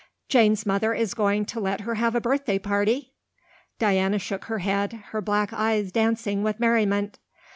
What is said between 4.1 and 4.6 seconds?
shook her